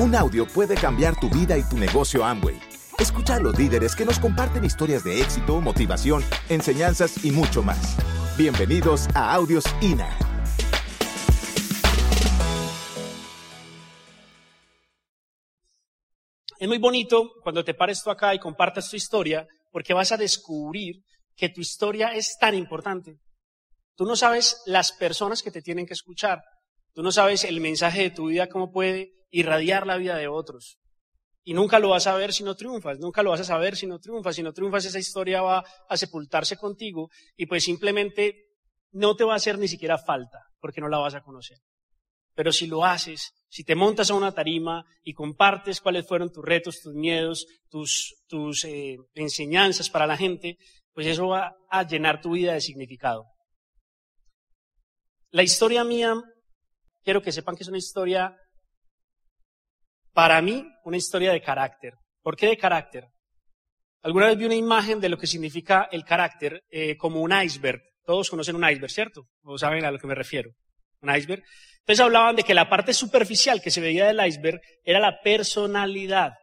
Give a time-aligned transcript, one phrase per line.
[0.00, 2.56] Un audio puede cambiar tu vida y tu negocio Amway.
[3.00, 7.96] Escucha a los líderes que nos comparten historias de éxito, motivación, enseñanzas y mucho más.
[8.36, 10.08] Bienvenidos a Audios INA.
[16.60, 20.16] Es muy bonito cuando te pares tú acá y compartas tu historia, porque vas a
[20.16, 21.02] descubrir
[21.34, 23.18] que tu historia es tan importante.
[23.96, 26.40] Tú no sabes las personas que te tienen que escuchar.
[26.94, 30.78] Tú no sabes el mensaje de tu vida, cómo puede irradiar la vida de otros.
[31.44, 33.86] Y nunca lo vas a ver si no triunfas, nunca lo vas a saber si
[33.86, 34.36] no triunfas.
[34.36, 38.48] Si no triunfas, esa historia va a sepultarse contigo y pues simplemente
[38.92, 41.58] no te va a hacer ni siquiera falta, porque no la vas a conocer.
[42.34, 46.44] Pero si lo haces, si te montas a una tarima y compartes cuáles fueron tus
[46.44, 50.56] retos, tus miedos, tus, tus eh, enseñanzas para la gente,
[50.92, 53.24] pues eso va a llenar tu vida de significado.
[55.30, 56.14] La historia mía,
[57.08, 58.36] quiero que sepan que es una historia,
[60.12, 61.94] para mí, una historia de carácter.
[62.22, 63.06] ¿Por qué de carácter?
[64.02, 67.80] Alguna vez vi una imagen de lo que significa el carácter eh, como un iceberg.
[68.04, 69.26] Todos conocen un iceberg, ¿cierto?
[69.42, 70.50] O saben a lo que me refiero.
[71.00, 71.42] Un iceberg.
[71.78, 76.34] Entonces hablaban de que la parte superficial que se veía del iceberg era la personalidad.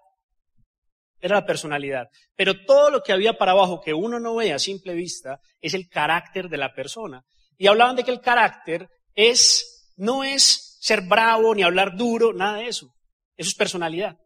[1.19, 2.07] Era la personalidad.
[2.35, 5.75] Pero todo lo que había para abajo que uno no ve a simple vista es
[5.75, 7.22] el carácter de la persona.
[7.55, 12.57] Y hablaban de que el carácter es, no es ser bravo ni hablar duro, nada
[12.57, 12.93] de eso.
[13.38, 14.17] Eso es personalidad.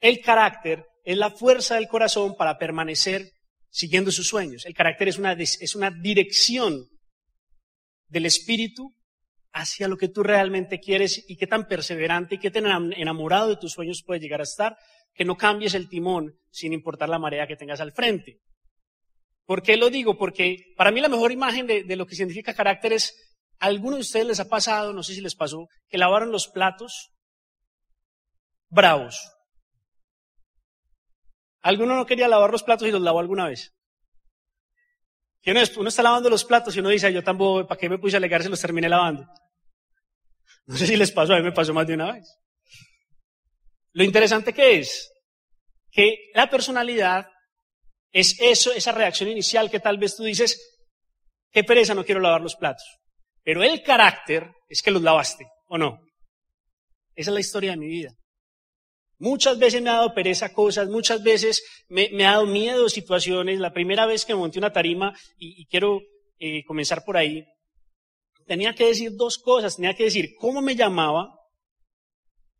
[0.00, 3.32] El carácter es la fuerza del corazón para permanecer
[3.68, 4.66] siguiendo sus sueños.
[4.66, 6.86] El carácter es una, es una dirección
[8.08, 8.94] del espíritu
[9.52, 13.56] hacia lo que tú realmente quieres y qué tan perseverante y qué tan enamorado de
[13.56, 14.76] tus sueños puedes llegar a estar,
[15.14, 18.38] que no cambies el timón sin importar la marea que tengas al frente.
[19.44, 20.16] ¿Por qué lo digo?
[20.16, 23.29] Porque para mí la mejor imagen de, de lo que significa carácter es,
[23.60, 26.48] a algunos de ustedes les ha pasado, no sé si les pasó, que lavaron los
[26.48, 27.10] platos
[28.68, 29.32] bravos.
[31.60, 33.72] ¿Alguno no quería lavar los platos y los lavó alguna vez?
[35.46, 38.16] uno, uno está lavando los platos y uno dice, yo tampoco, ¿para qué me puse
[38.16, 39.26] a alegar los terminé lavando?
[40.66, 42.38] No sé si les pasó, a mí me pasó más de una vez.
[43.92, 45.12] Lo interesante que es
[45.90, 47.26] que la personalidad
[48.12, 50.78] es eso, esa reacción inicial que tal vez tú dices,
[51.50, 52.99] qué pereza, no quiero lavar los platos.
[53.42, 55.98] Pero el carácter es que los lavaste, ¿o no?
[57.14, 58.14] Esa es la historia de mi vida.
[59.18, 63.58] Muchas veces me ha dado pereza cosas, muchas veces me, ha dado miedo situaciones.
[63.58, 66.00] La primera vez que me monté una tarima, y, quiero
[66.38, 67.44] eh, comenzar por ahí,
[68.46, 69.76] tenía que decir dos cosas.
[69.76, 71.28] Tenía que decir cómo me llamaba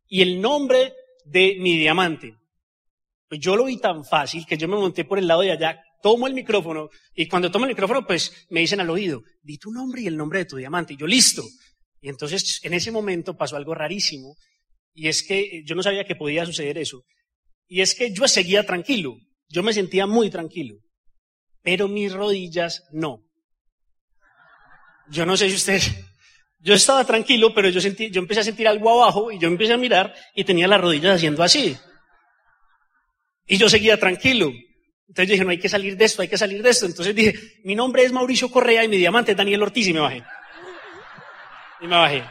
[0.07, 0.93] y el nombre
[1.25, 2.35] de mi diamante.
[3.27, 5.81] Pues yo lo vi tan fácil que yo me monté por el lado de allá,
[6.01, 9.71] tomo el micrófono y cuando tomo el micrófono pues me dicen al oído, di tu
[9.71, 10.93] nombre y el nombre de tu diamante.
[10.93, 11.43] Y yo listo.
[12.01, 14.35] Y entonces en ese momento pasó algo rarísimo
[14.93, 17.03] y es que yo no sabía que podía suceder eso.
[17.67, 19.15] Y es que yo seguía tranquilo.
[19.47, 20.75] Yo me sentía muy tranquilo.
[21.61, 23.23] Pero mis rodillas no.
[25.09, 25.91] Yo no sé si ustedes,
[26.59, 29.73] yo estaba tranquilo, pero yo sentí, yo empecé a sentir algo abajo y yo empecé
[29.73, 31.77] a mirar y tenía las rodillas haciendo así.
[33.45, 34.51] Y yo seguía tranquilo.
[35.11, 36.85] Entonces yo dije, no hay que salir de esto, hay que salir de esto.
[36.85, 39.99] Entonces dije, mi nombre es Mauricio Correa y mi diamante es Daniel Ortiz y me
[39.99, 40.23] bajé.
[41.81, 42.23] Y me bajé.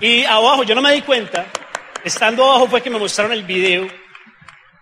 [0.00, 1.46] Y abajo, yo no me di cuenta,
[2.02, 3.86] estando abajo fue que me mostraron el video.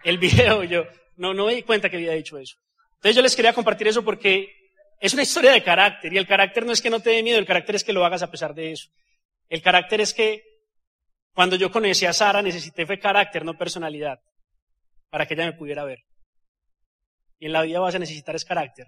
[0.03, 2.57] El video, yo no, no me di cuenta que había dicho eso.
[2.95, 4.51] Entonces yo les quería compartir eso porque
[5.03, 7.39] es una historia de carácter y el carácter no es que no te dé miedo,
[7.39, 8.89] el carácter es que lo hagas a pesar de eso.
[9.51, 10.43] El carácter es que
[11.35, 14.19] cuando yo conocí a Sara necesité fue carácter, no personalidad
[15.11, 16.08] para que ella me pudiera ver.
[17.39, 18.87] Y en la vida vas a necesitar es carácter.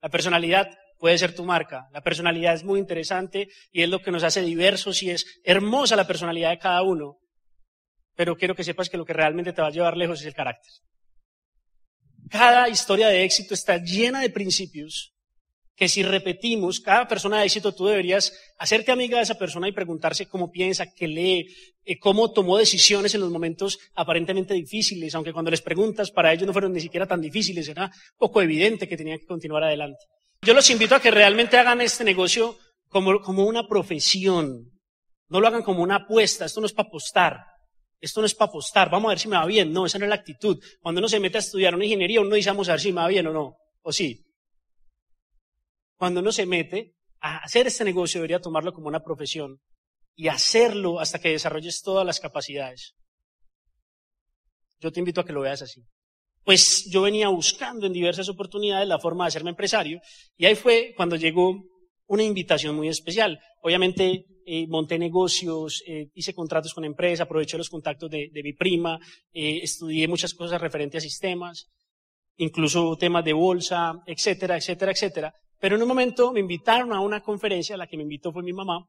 [0.00, 0.68] La personalidad
[0.98, 1.88] puede ser tu marca.
[1.92, 5.96] La personalidad es muy interesante y es lo que nos hace diversos y es hermosa
[5.96, 7.18] la personalidad de cada uno.
[8.14, 10.34] Pero quiero que sepas que lo que realmente te va a llevar lejos es el
[10.34, 10.72] carácter.
[12.30, 15.13] Cada historia de éxito está llena de principios
[15.76, 19.72] que si repetimos, cada persona de éxito tú deberías hacerte amiga de esa persona y
[19.72, 21.48] preguntarse cómo piensa, qué lee,
[21.84, 26.46] eh, cómo tomó decisiones en los momentos aparentemente difíciles, aunque cuando les preguntas para ellos
[26.46, 30.04] no fueron ni siquiera tan difíciles, era poco evidente que tenían que continuar adelante.
[30.42, 32.56] Yo los invito a que realmente hagan este negocio
[32.88, 34.70] como, como una profesión,
[35.28, 37.36] no lo hagan como una apuesta, esto no es para apostar.
[38.00, 39.72] Esto no es para apostar, vamos a ver si me va bien.
[39.72, 40.62] No, esa no es la actitud.
[40.82, 43.00] Cuando uno se mete a estudiar una ingeniería, uno dice vamos a ver si me
[43.00, 43.56] va bien o no.
[43.80, 44.23] O sí
[45.96, 49.60] cuando uno se mete a hacer este negocio, debería tomarlo como una profesión
[50.16, 52.94] y hacerlo hasta que desarrolles todas las capacidades.
[54.80, 55.82] Yo te invito a que lo veas así.
[56.44, 60.00] Pues yo venía buscando en diversas oportunidades la forma de hacerme empresario
[60.36, 61.64] y ahí fue cuando llegó
[62.06, 63.40] una invitación muy especial.
[63.62, 68.98] Obviamente eh, monté negocios, eh, hice contratos con empresas, aproveché los contactos de, mi prima,
[69.32, 71.70] eh, estudié muchas cosas referentes a sistemas,
[72.36, 75.34] incluso temas de bolsa, etcétera, etcétera, etcétera.
[75.64, 78.52] Pero en un momento me invitaron a una conferencia, la que me invitó fue mi
[78.52, 78.86] mamá,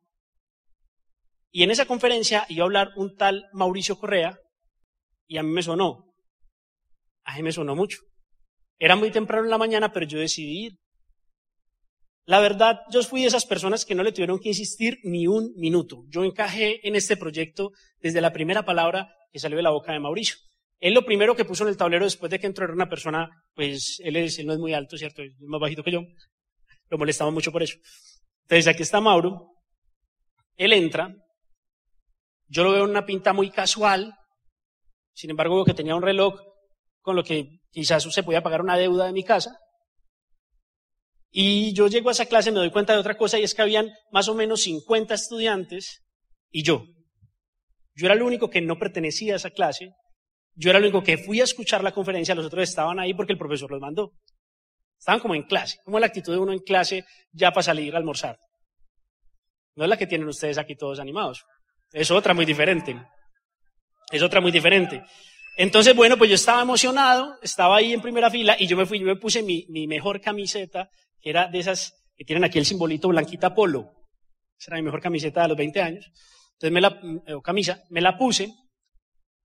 [1.49, 4.37] y en esa conferencia iba a hablar un tal Mauricio Correa,
[5.25, 6.13] y a mí me sonó.
[7.23, 7.99] A mí me sonó mucho.
[8.77, 10.73] Era muy temprano en la mañana, pero yo decidí ir.
[12.25, 15.53] La verdad, yo fui de esas personas que no le tuvieron que insistir ni un
[15.55, 16.03] minuto.
[16.09, 17.71] Yo encajé en este proyecto
[18.01, 20.35] desde la primera palabra que salió de la boca de Mauricio.
[20.81, 23.29] Él lo primero que puso en el tablero después de que entró era una persona,
[23.53, 25.21] pues él, es, él no es muy alto, ¿cierto?
[25.21, 26.01] Es más bajito que yo.
[26.97, 27.77] Molestamos mucho por eso.
[28.43, 29.51] Entonces aquí está Mauro.
[30.55, 31.13] Él entra.
[32.47, 34.13] Yo lo veo en una pinta muy casual.
[35.13, 36.39] Sin embargo, veo que tenía un reloj
[37.01, 39.57] con lo que quizás se podía pagar una deuda de mi casa.
[41.37, 43.61] Y yo llego a esa clase me doy cuenta de otra cosa y es que
[43.61, 46.05] habían más o menos 50 estudiantes
[46.49, 46.85] y yo.
[47.93, 49.91] Yo era el único que no pertenecía a esa clase.
[50.53, 53.33] Yo era el único que fui a escuchar la conferencia, los otros estaban ahí porque
[53.33, 54.13] el profesor los mandó.
[54.97, 57.97] Estaban como en clase, como la actitud de uno en clase ya para salir a
[57.97, 58.37] almorzar.
[59.75, 61.45] No es la que tienen ustedes aquí todos animados.
[61.91, 62.95] Es otra muy diferente.
[64.11, 65.03] Es otra muy diferente.
[65.57, 68.99] Entonces, bueno, pues yo estaba emocionado, estaba ahí en primera fila y yo me fui,
[68.99, 70.89] yo me puse mi, mejor camiseta
[71.21, 73.91] que era de esas que tienen aquí el simbolito blanquita polo.
[74.57, 76.11] Esa era mi mejor camiseta de los 20 años.
[76.53, 76.99] Entonces me la,
[77.35, 78.49] o camisa, me la puse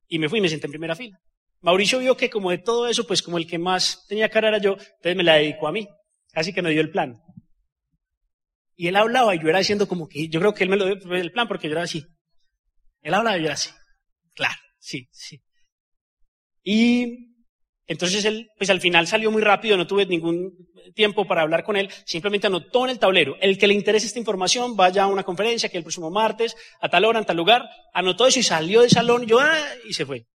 [0.08, 1.18] y me fui y me senté en primera fila.
[1.62, 4.58] Mauricio vio que como de todo eso, pues como el que más tenía cara era
[4.58, 5.88] yo, entonces me la dedicó a mí.
[6.32, 7.20] Así que me dio el plan.
[8.76, 10.86] Y él hablaba y yo era diciendo como que, yo creo que él me lo
[10.86, 12.06] dio el plan porque yo era así.
[13.02, 13.70] Él hablaba y yo era así.
[14.34, 15.42] Claro, sí, sí.
[16.62, 17.30] Y
[17.86, 20.52] entonces él, pues al final salió muy rápido, no tuve ningún
[20.94, 24.18] tiempo para hablar con él, simplemente anotó en el tablero, el que le interese esta
[24.18, 27.68] información, vaya a una conferencia que el próximo martes, a tal hora, en tal lugar,
[27.92, 30.26] anotó eso y salió del salón, yo, ah, y se fue.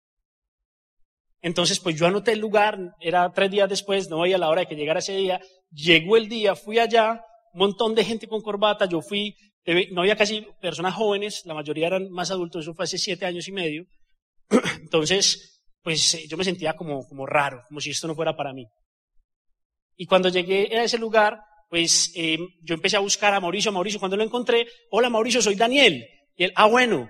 [1.45, 4.68] Entonces, pues yo anoté el lugar, era tres días después, no veía la hora de
[4.68, 5.39] que llegara ese día,
[5.69, 7.21] llegó el día, fui allá,
[7.53, 9.36] un montón de gente con corbata, yo fui,
[9.92, 13.47] no había casi personas jóvenes, la mayoría eran más adultos, eso fue hace siete años
[13.47, 13.86] y medio.
[14.81, 18.51] Entonces, pues eh, yo me sentía como, como raro, como si esto no fuera para
[18.51, 18.65] mí.
[19.98, 24.00] Y cuando llegué a ese lugar, pues eh, yo empecé a buscar a Mauricio, Mauricio,
[24.00, 26.07] cuando lo encontré, hola Mauricio, soy Daniel.
[26.38, 27.07] Y él, ah, bueno.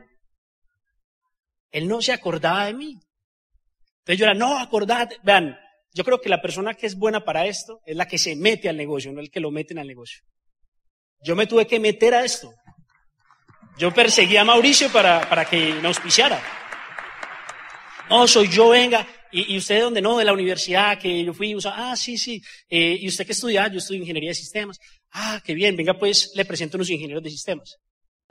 [1.71, 2.99] Él no se acordaba de mí.
[4.05, 5.17] Entonces yo era, no, acordate.
[5.23, 5.57] Vean,
[5.91, 8.69] yo creo que la persona que es buena para esto es la que se mete
[8.69, 10.21] al negocio, no el que lo meten al negocio.
[11.23, 12.53] Yo me tuve que meter a esto.
[13.79, 16.39] Yo perseguí a Mauricio para, para que me auspiciara.
[18.07, 19.07] No, soy yo, venga.
[19.31, 20.01] ¿Y, usted de dónde?
[20.01, 21.57] No, de la universidad que yo fui.
[21.65, 22.39] ah, sí, sí.
[22.69, 23.67] Eh, ¿Y usted qué estudia?
[23.69, 24.79] Yo estudio ingeniería de sistemas.
[25.13, 25.75] Ah, qué bien.
[25.75, 27.77] Venga, pues le presento a unos ingenieros de sistemas.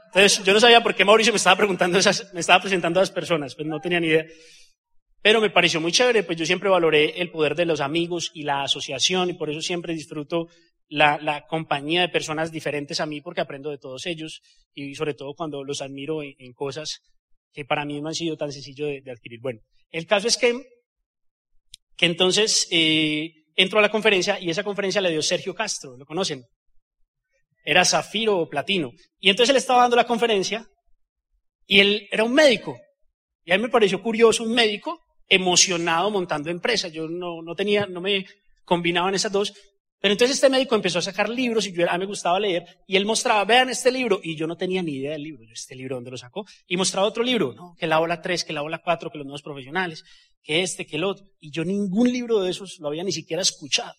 [0.05, 3.03] Entonces, yo no sabía por qué Mauricio me estaba preguntando esas, me estaba presentando a
[3.03, 4.25] las personas, pues no tenía ni idea.
[5.25, 8.43] Pero me pareció muy chévere, pues yo siempre valoré el poder de los amigos y
[8.43, 10.49] la asociación y por eso siempre disfruto
[10.87, 14.43] la, la compañía de personas diferentes a mí porque aprendo de todos ellos
[14.75, 16.99] y sobre todo cuando los admiro en cosas
[17.51, 19.39] que para mí no han sido tan sencillo de, adquirir.
[19.41, 20.61] Bueno, el caso es que,
[21.97, 26.05] que entonces eh, entro a la conferencia y esa conferencia le dio Sergio Castro, ¿lo
[26.05, 26.43] conocen?
[27.63, 28.91] Era zafiro o platino.
[29.19, 30.67] Y entonces él estaba dando la conferencia
[31.65, 32.77] y él era un médico.
[33.43, 36.87] Y a mí me pareció curioso un médico emocionado montando empresa.
[36.87, 38.25] Yo no, no tenía, no me
[38.63, 39.53] combinaban esas dos.
[39.99, 42.95] Pero entonces este médico empezó a sacar libros y yo a me gustaba leer y
[42.95, 45.95] él mostraba, vean este libro y yo no tenía ni idea del libro, este libro
[45.95, 47.73] dónde lo sacó y mostraba otro libro, ¿no?
[47.75, 50.03] que la ola 3, que la ola 4, que los nuevos profesionales,
[50.43, 53.41] que este, que el otro y yo ningún libro de esos lo había ni siquiera
[53.41, 53.95] escuchado.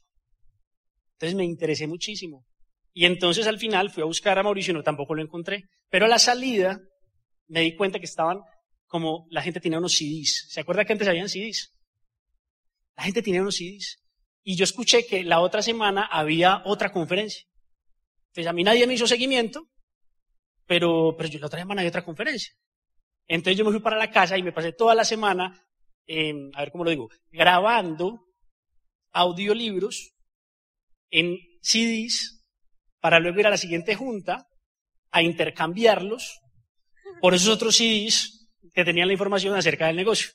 [1.15, 2.45] Entonces me interesé muchísimo.
[2.93, 5.65] Y entonces al final fui a buscar a Mauricio y no tampoco lo encontré.
[5.91, 6.79] Pero a la salida
[7.49, 8.39] me di cuenta que estaban
[8.87, 10.47] como la gente tenía unos CDs.
[10.49, 11.75] ¿Se acuerda que antes habían CDs?
[12.97, 14.03] La gente tenía unos CDs.
[14.43, 17.45] Y yo escuché que la otra semana había otra conferencia.
[18.29, 19.69] Entonces a mí nadie me hizo seguimiento,
[20.67, 22.53] pero, pero la otra semana había otra conferencia.
[23.27, 25.67] Entonces yo me fui para la casa y me pasé toda la semana,
[26.55, 28.27] a ver cómo lo digo, grabando
[29.13, 30.13] audiolibros
[31.11, 32.45] en CDs
[33.01, 34.47] para luego ir a la siguiente junta
[35.11, 36.41] a intercambiarlos
[37.21, 38.36] por esos otros CDs
[38.73, 40.31] que tenían la información acerca del negocio.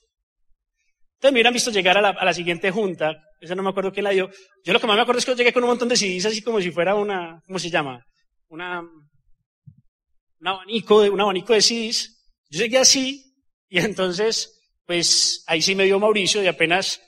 [1.14, 3.92] Entonces me hubieran visto llegar a la, a la, siguiente junta, esa no me acuerdo
[3.92, 4.28] quién la dio.
[4.64, 6.26] Yo lo que más me acuerdo es que yo llegué con un montón de CDs
[6.26, 8.04] así como si fuera una, ¿cómo se llama?
[8.48, 12.18] Una, un abanico de, un abanico de CDs.
[12.50, 13.34] Yo llegué así
[13.68, 17.00] y entonces, pues ahí sí me dio Mauricio y apenas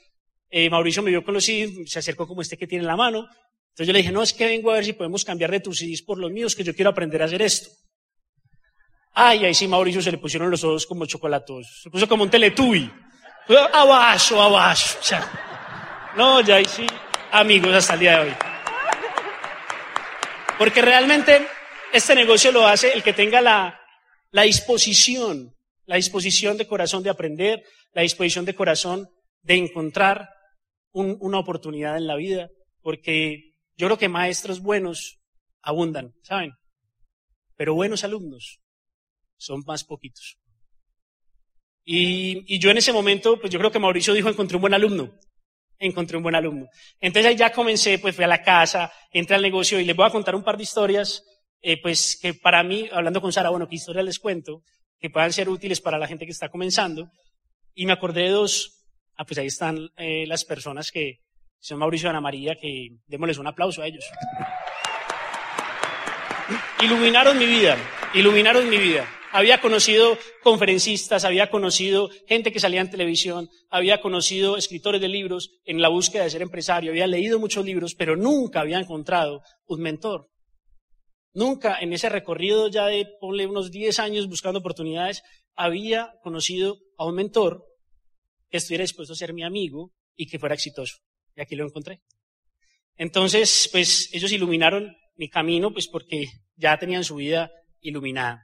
[0.49, 2.95] eh, Mauricio me vio con los CDs, se acercó como este que tiene en la
[2.95, 3.27] mano.
[3.75, 5.79] Entonces yo le dije, no, es que vengo a ver si podemos cambiar de tus
[5.79, 7.69] CDs por los míos, que yo quiero aprender a hacer esto.
[9.17, 11.79] Ay, ahí sí Mauricio se le pusieron los ojos como chocolatos.
[11.83, 12.91] Se puso como un teletubi.
[13.71, 14.99] Abajo, abajo.
[16.17, 16.85] No, ya ahí sí,
[17.31, 18.35] amigos, hasta el día de hoy.
[20.57, 21.47] Porque realmente
[21.93, 23.79] este negocio lo hace el que tenga la,
[24.31, 25.55] la disposición,
[25.85, 29.07] la disposición de corazón de aprender, la disposición de corazón
[29.43, 30.27] de encontrar
[30.91, 32.49] un, una oportunidad en la vida.
[32.81, 35.19] Porque yo creo que maestros buenos
[35.61, 36.51] abundan, ¿saben?
[37.55, 38.59] Pero buenos alumnos
[39.37, 40.37] son más poquitos.
[41.83, 45.13] Y, yo en ese momento, pues yo creo que Mauricio dijo, encontré un buen alumno.
[45.77, 46.67] Encontré un buen alumno.
[46.99, 50.05] Entonces ahí ya comencé, pues fui a la casa, entré al negocio y les voy
[50.05, 51.23] a contar un par de historias,
[51.61, 54.63] eh, pues que para mí, hablando con Sara, bueno, qué historias les cuento,
[54.99, 57.11] que puedan ser útiles para la gente que está comenzando.
[57.73, 58.85] Y me acordé de dos,
[59.17, 61.19] ah, pues ahí están eh, las personas que,
[61.65, 64.05] son Mauricio y Ana María, que démosles un aplauso a ellos.
[66.79, 67.75] Iluminaron mi vida,
[68.13, 69.07] iluminaron mi vida.
[69.35, 75.59] Había conocido conferencistas, había conocido gente que salía en televisión, había conocido escritores de libros
[75.65, 79.81] en la búsqueda de ser empresario, había leído muchos libros, pero nunca había encontrado un
[79.81, 80.29] mentor.
[81.33, 85.21] Nunca en ese recorrido ya de, unos 10 años buscando oportunidades,
[85.53, 87.65] había conocido a un mentor
[88.49, 90.95] que estuviera dispuesto a ser mi amigo y que fuera exitoso.
[91.35, 91.99] Y aquí lo encontré.
[92.95, 97.51] Entonces, pues ellos iluminaron mi camino, pues porque ya tenían su vida
[97.81, 98.41] iluminada.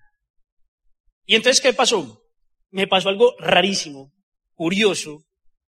[1.32, 2.26] Y entonces, ¿qué pasó?
[2.72, 4.12] Me pasó algo rarísimo,
[4.54, 5.24] curioso,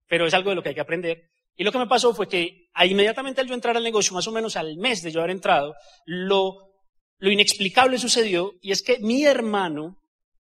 [0.07, 1.31] pero es algo de lo que hay que aprender.
[1.57, 4.33] Y lo que me pasó fue que inmediatamente al yo entrar al negocio, más o
[4.33, 6.75] menos al mes de yo haber entrado, lo,
[7.23, 9.97] inexplicable sucedió y es que mi hermano,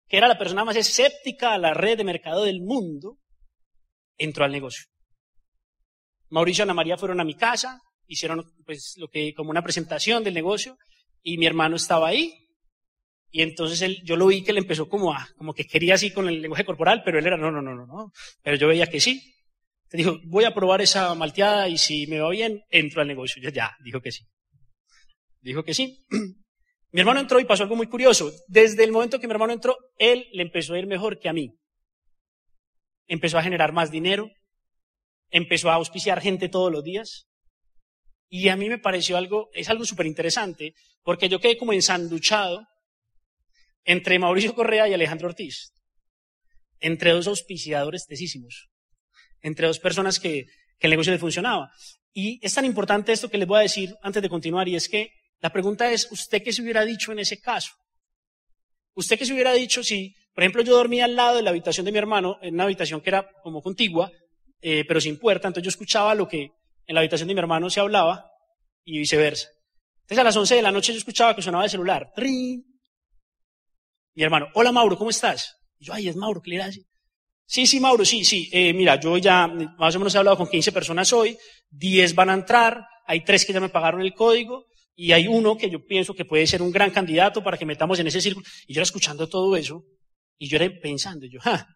[0.07, 3.19] que era la persona más escéptica a la red de mercado del mundo,
[4.17, 4.85] entró al negocio.
[6.29, 10.23] Mauricio y Ana María fueron a mi casa, hicieron pues lo que como una presentación
[10.23, 10.79] del negocio
[11.21, 12.40] y mi hermano estaba ahí
[13.31, 16.13] y entonces él, yo lo vi que él empezó como a, como que quería así
[16.13, 18.13] con el lenguaje corporal, pero él era no, no, no, no, no.
[18.43, 19.35] Pero yo veía que sí.
[19.89, 23.41] Te dijo, voy a probar esa malteada y si me va bien, entro al negocio.
[23.43, 24.25] Ya, ya, dijo que sí.
[25.41, 26.05] Dijo que sí.
[26.93, 28.33] Mi hermano entró y pasó algo muy curioso.
[28.49, 31.33] Desde el momento que mi hermano entró, él le empezó a ir mejor que a
[31.33, 31.55] mí.
[33.07, 34.29] Empezó a generar más dinero,
[35.31, 37.29] empezó a auspiciar gente todos los días.
[38.29, 42.67] Y a mí me pareció algo, es algo súper interesante, porque yo quedé como ensanduchado
[43.85, 45.73] entre Mauricio Correa y Alejandro Ortiz,
[46.81, 48.69] entre dos auspiciadores tesísimos,
[49.43, 50.47] entre dos personas que,
[50.79, 51.71] que el negocio le funcionaba.
[52.13, 54.89] Y es tan importante esto que les voy a decir antes de continuar, y es
[54.89, 57.73] que la pregunta es, ¿usted qué se hubiera dicho en ese caso?
[58.95, 61.87] ¿Usted qué se hubiera dicho si, por ejemplo, yo dormía al lado de la habitación
[61.87, 64.11] de mi hermano, en una habitación que era como contigua,
[64.61, 66.51] eh, pero sin puerta, entonces yo escuchaba lo que
[66.87, 68.31] en la habitación de mi hermano se hablaba
[68.85, 69.49] y viceversa.
[70.03, 72.13] Entonces a las 11 de la noche yo escuchaba que sonaba el celular.
[74.15, 75.57] Mi hermano, hola Mauro, ¿cómo estás?
[75.79, 76.83] Y yo, ay, es Mauro, ¿qué le hace?
[77.47, 78.49] Sí, sí, Mauro, sí, sí.
[78.53, 81.37] Eh, mira, yo ya más o menos he hablado con 15 personas hoy,
[81.71, 85.57] 10 van a entrar, hay 3 que ya me pagaron el código y hay uno
[85.57, 88.47] que yo pienso que puede ser un gran candidato para que metamos en ese círculo.
[88.67, 89.85] Y yo era escuchando todo eso
[90.39, 91.67] y yo era pensando, yo, ja,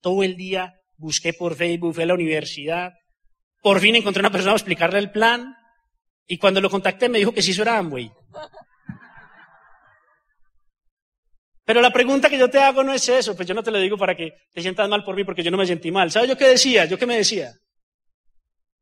[0.00, 2.92] todo el día busqué por Facebook, fui a la universidad,
[3.62, 5.54] por fin encontré una persona a explicarle el plan,
[6.26, 8.10] y cuando lo contacté me dijo que sí, eso era Amway.
[11.70, 13.78] Pero la pregunta que yo te hago no es eso, pues yo no te lo
[13.78, 16.10] digo para que te sientas mal por mí, porque yo no me sentí mal.
[16.10, 16.84] ¿Sabes yo qué decía?
[16.86, 17.52] ¿Yo qué me decía?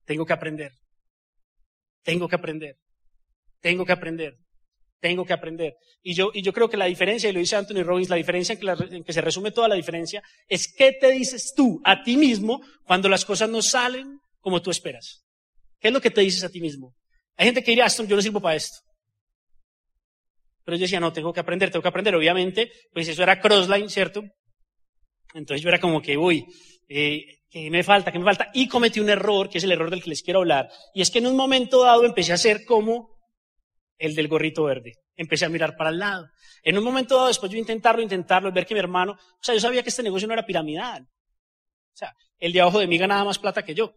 [0.06, 0.72] Tengo que aprender.
[2.02, 2.76] Tengo que aprender.
[3.60, 4.38] Tengo que aprender.
[5.00, 5.74] Tengo que aprender.
[6.02, 8.54] Y yo, y yo creo que la diferencia, y lo dice Anthony Robbins, la diferencia
[8.58, 12.62] en que, se resume toda la diferencia, es qué te dices tú a ti mismo
[12.84, 15.26] cuando las cosas no salen como tú esperas.
[15.78, 16.94] ¿Qué es lo que te dices a ti mismo?
[17.36, 18.78] Hay gente que diría, Aston, yo no sirvo para esto.
[20.68, 22.14] Pero yo decía, no, tengo que aprender, tengo que aprender.
[22.14, 24.22] Obviamente, pues eso era crossline, ¿cierto?
[25.32, 26.44] Entonces yo era como que, uy,
[26.86, 28.12] eh, ¿qué me falta?
[28.12, 28.50] ¿Qué me falta?
[28.52, 30.68] Y cometí un error, que es el error del que les quiero hablar.
[30.92, 33.16] Y es que en un momento dado empecé a hacer como
[33.96, 34.96] el del gorrito verde.
[35.16, 36.28] Empecé a mirar para el lado.
[36.62, 39.62] En un momento dado, después yo intentarlo, intentarlo, ver que mi hermano, o sea, yo
[39.62, 41.00] sabía que este negocio no era piramidal.
[41.00, 43.94] O sea, el de abajo de mí ganaba más plata que yo.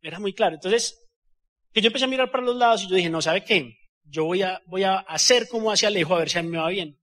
[0.00, 0.54] Era muy claro.
[0.54, 1.06] Entonces,
[1.70, 3.77] que yo empecé a mirar para los lados y yo dije, no, ¿sabe qué?
[4.08, 6.58] Yo voy a, voy a hacer como hacia Alejo a ver si a mí me
[6.58, 6.98] va bien.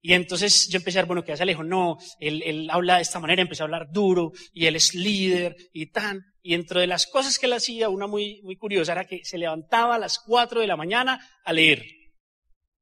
[0.00, 1.64] Y entonces yo empecé a ver, bueno, ¿qué hace Alejo?
[1.64, 5.56] No, él, él habla de esta manera, empecé a hablar duro y él es líder
[5.72, 6.22] y tan.
[6.42, 9.38] Y dentro de las cosas que él hacía, una muy, muy curiosa era que se
[9.38, 11.84] levantaba a las cuatro de la mañana a leer.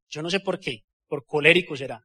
[0.09, 2.01] Yo no sé por qué, por colérico será.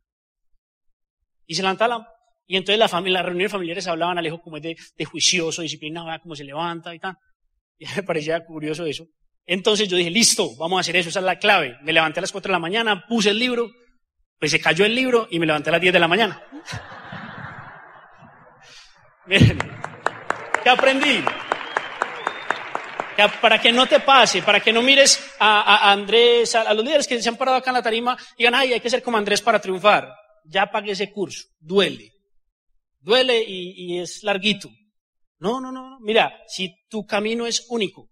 [1.46, 2.08] Y se levantaba
[2.52, 6.10] y entonces la familia, las reuniones familiares hablaban Alejo como es de, de juicioso, disciplinado,
[6.22, 7.16] cómo se levanta y tal.
[7.80, 9.08] Y me parecía curioso eso.
[9.46, 11.78] Entonces yo dije, listo, vamos a hacer eso, esa es la clave.
[11.82, 13.72] Me levanté a las 4 de la mañana, puse el libro,
[14.40, 16.42] pues se cayó el libro y me levanté a las 10 de la mañana.
[19.26, 19.60] Miren,
[20.64, 21.24] ¿qué aprendí?
[23.42, 27.22] para que no te pase, para que no mires a, Andrés, a, los líderes que
[27.22, 29.42] se han parado acá en la tarima y digan, ay, hay que ser como Andrés
[29.42, 30.14] para triunfar.
[30.46, 32.12] Ya pagué ese curso, duele.
[33.00, 34.70] Duele y, y es larguito.
[35.40, 38.11] No, no, no, mira, si tu camino es único,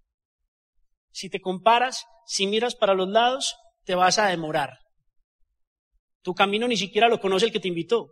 [1.12, 4.78] si te comparas, si miras para los lados, te vas a demorar.
[6.22, 8.10] Tu camino ni siquiera lo conoce el que te invitó.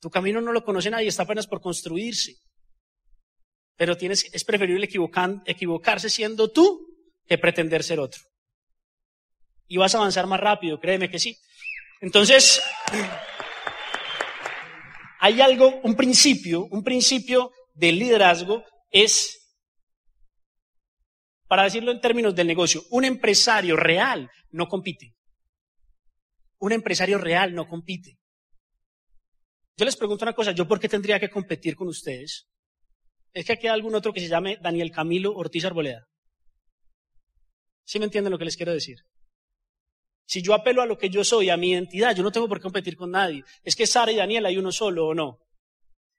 [0.00, 2.34] Tu camino no lo conoce nadie, está apenas por construirse.
[3.76, 4.88] Pero tienes, es preferible
[5.46, 6.86] equivocarse siendo tú
[7.26, 8.20] que pretender ser otro.
[9.66, 11.36] Y vas a avanzar más rápido, créeme que sí.
[12.00, 12.62] Entonces,
[15.20, 19.43] hay algo, un principio, un principio del liderazgo es,
[21.46, 25.14] para decirlo en términos del negocio, un empresario real no compite.
[26.58, 28.18] Un empresario real no compite.
[29.76, 32.46] Yo les pregunto una cosa, ¿yo por qué tendría que competir con ustedes?
[33.32, 36.06] Es que aquí hay algún otro que se llame Daniel Camilo Ortiz Arboleda.
[37.84, 38.98] ¿Sí me entienden lo que les quiero decir?
[40.26, 42.58] Si yo apelo a lo que yo soy, a mi identidad, yo no tengo por
[42.58, 43.42] qué competir con nadie.
[43.62, 45.38] Es que Sara y Daniel hay uno solo o no.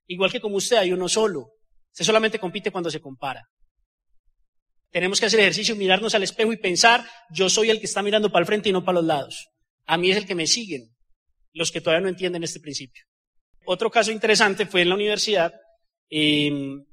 [0.08, 1.54] Igual que como usted hay uno solo.
[1.92, 3.50] Usted solamente compite cuando se compara.
[4.96, 8.32] Tenemos que hacer ejercicio, mirarnos al espejo y pensar, yo soy el que está mirando
[8.32, 9.50] para el frente y no para los lados.
[9.88, 10.96] A mí es el que me siguen,
[11.52, 13.04] los que todavía no entienden este principio.
[13.66, 15.54] Otro caso interesante fue en la universidad.
[16.10, 16.86] Em,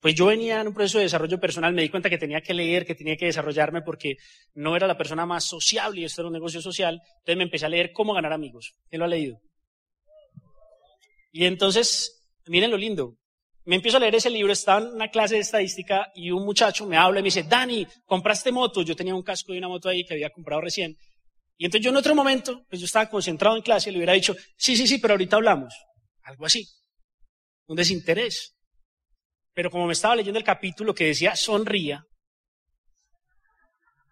[0.00, 2.52] pues yo venía en un proceso de desarrollo personal, me di cuenta que tenía que
[2.52, 4.16] leer, que tenía que desarrollarme porque
[4.52, 7.00] no era la persona más sociable y esto era un negocio social.
[7.20, 8.74] Entonces me empecé a leer cómo ganar amigos.
[8.90, 9.40] ¿Quién lo ha leído?
[11.32, 13.16] Y entonces, miren lo lindo.
[13.66, 16.86] Me empiezo a leer ese libro, estaba en una clase de estadística y un muchacho
[16.86, 18.82] me habla y me dice, Dani, ¿compraste moto?
[18.82, 20.96] Yo tenía un casco de una moto ahí que había comprado recién.
[21.56, 24.12] Y entonces yo en otro momento, pues yo estaba concentrado en clase y le hubiera
[24.12, 25.74] dicho, sí, sí, sí, pero ahorita hablamos.
[26.24, 26.66] Algo así.
[27.66, 28.54] Un desinterés.
[29.54, 32.04] Pero como me estaba leyendo el capítulo que decía sonría,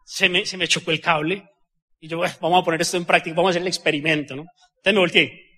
[0.04, 1.46] se me, se me chocó el cable
[2.00, 4.42] y yo, bueno, vamos a poner esto en práctica, vamos a hacer el experimento, ¿no?
[4.76, 5.51] Entonces me volteé.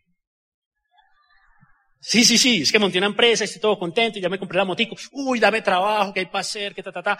[2.07, 4.59] Sí, sí, sí, es que monté una empresa, estoy todo contento y ya me compré
[4.59, 4.95] la motico.
[5.12, 6.75] Uy, dame trabajo, ¿qué hay para hacer?
[6.75, 7.19] ¿Qué ta, ta, ta?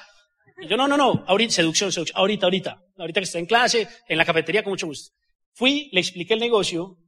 [0.61, 3.89] Y yo, no, no, no, ahorita, seducción, seducción, ahorita, ahorita, ahorita que estoy en clase,
[4.07, 5.15] en la cafetería, con mucho gusto.
[5.55, 6.99] Fui, le expliqué el negocio,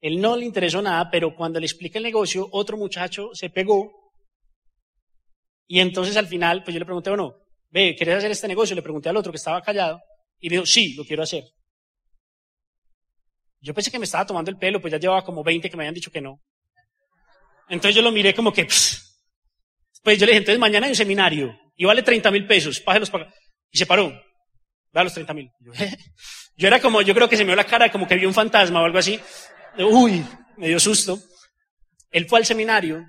[0.00, 3.90] él no le interesó nada, pero cuando le expliqué el negocio, otro muchacho se pegó
[5.66, 7.34] y entonces al final, pues yo le pregunté, bueno,
[7.70, 8.76] ve, ¿quieres hacer este negocio?
[8.76, 10.00] Le pregunté al otro que estaba callado
[10.38, 11.42] y me dijo, sí, lo quiero hacer.
[13.60, 15.82] Yo pensé que me estaba tomando el pelo, pues ya llevaba como 20 que me
[15.82, 16.40] habían dicho que no.
[17.70, 21.56] Entonces yo lo miré como que, pues yo le dije, entonces mañana hay un seminario
[21.76, 23.32] y vale 30 mil pesos, páselos para
[23.70, 24.12] Y se paró,
[24.92, 25.50] a los 30 mil.
[25.60, 25.72] Yo,
[26.56, 28.34] yo era como, yo creo que se me dio la cara como que vi un
[28.34, 29.20] fantasma o algo así.
[29.78, 30.24] Uy,
[30.56, 31.18] me dio susto.
[32.10, 33.06] Él fue al seminario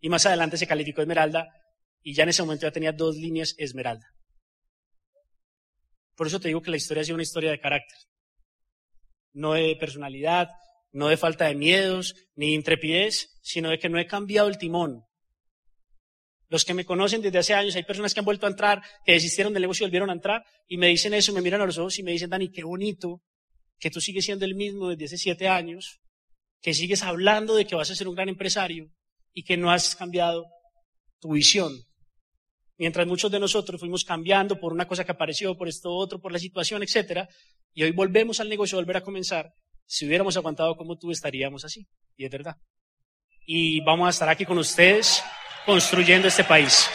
[0.00, 1.48] y más adelante se calificó Esmeralda
[2.00, 4.06] y ya en ese momento ya tenía dos líneas Esmeralda.
[6.14, 7.98] Por eso te digo que la historia ha sido una historia de carácter,
[9.32, 10.48] no de personalidad,
[10.92, 14.58] no de falta de miedos, ni de intrepidez, sino de que no he cambiado el
[14.58, 15.04] timón.
[16.48, 19.12] Los que me conocen desde hace años, hay personas que han vuelto a entrar, que
[19.12, 21.78] desistieron del negocio y volvieron a entrar, y me dicen eso, me miran a los
[21.78, 23.22] ojos y me dicen, Dani, qué bonito
[23.78, 26.00] que tú sigues siendo el mismo desde hace siete años,
[26.60, 28.90] que sigues hablando de que vas a ser un gran empresario,
[29.32, 30.46] y que no has cambiado
[31.20, 31.72] tu visión.
[32.78, 36.32] Mientras muchos de nosotros fuimos cambiando por una cosa que apareció, por esto otro, por
[36.32, 37.28] la situación, etcétera,
[37.72, 39.52] y hoy volvemos al negocio, volver a comenzar,
[39.88, 42.56] si hubiéramos aguantado como tú estaríamos así, y es verdad.
[43.46, 45.24] Y vamos a estar aquí con ustedes
[45.64, 46.88] construyendo este país.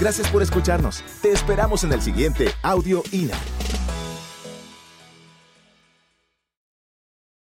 [0.00, 1.04] Gracias por escucharnos.
[1.22, 3.38] Te esperamos en el siguiente Audio INA.